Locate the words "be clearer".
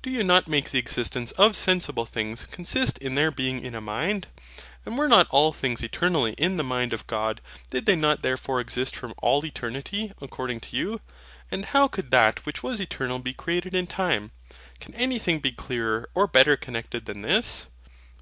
15.40-16.08